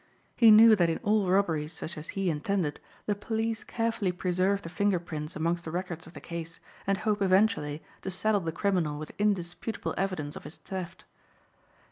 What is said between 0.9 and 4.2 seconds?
all robberies such as he intended the police carefully